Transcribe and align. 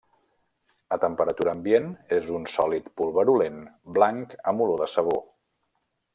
A 0.95 0.97
temperatura 1.03 1.53
ambient 1.57 1.91
és 2.17 2.31
un 2.39 2.47
sòlid 2.55 2.87
pulverulent 3.03 3.61
blanc 3.99 4.35
amb 4.53 4.65
olor 4.67 4.83
de 4.85 4.89
sabó. 4.97 5.17